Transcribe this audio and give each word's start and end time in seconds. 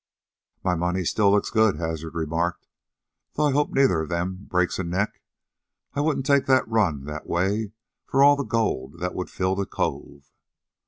"My 0.63 0.73
money 0.73 1.03
still 1.03 1.29
looks 1.29 1.51
good," 1.51 1.75
Hazard 1.75 2.15
remarked, 2.15 2.67
"though 3.35 3.45
I 3.45 3.51
hope 3.51 3.69
neither 3.71 4.01
of 4.01 4.09
them 4.09 4.47
breaks 4.49 4.79
a 4.79 4.83
neck. 4.83 5.21
I 5.93 6.01
wouldn't 6.01 6.25
take 6.25 6.47
that 6.47 6.67
run 6.67 7.03
that 7.03 7.27
way 7.27 7.73
for 8.07 8.23
all 8.23 8.35
the 8.35 8.43
gold 8.43 8.99
that 8.99 9.13
would 9.13 9.29
fill 9.29 9.53
the 9.53 9.67
cove." 9.67 10.33